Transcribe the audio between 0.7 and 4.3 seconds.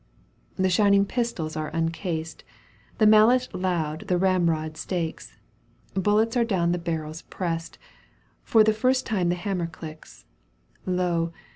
shining pistols are uncased, The maUet loud the